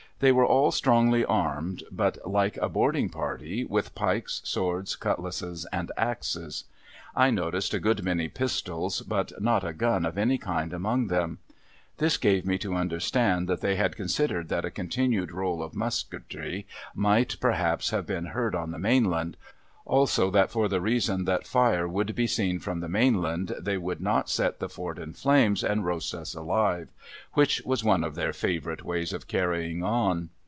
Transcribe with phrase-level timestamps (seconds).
[0.21, 5.91] They were all strongly armed, but like a boarding party, with pikes, swords, cutlasses, and
[5.97, 6.65] axes.
[7.15, 11.39] I noticed a good many pistols, but not a gun of any kind among them.
[11.97, 16.67] This gave me to understand that they had considered that a continued roll of musketry
[16.93, 19.37] might perhaps have been heard on the mainland;
[19.83, 23.99] also, that for the reason that fire would be seen from the mainland they would
[23.99, 26.87] not set the Fort in flames and roast us alive;
[27.33, 30.29] which was one of their favourite ways of carrying on.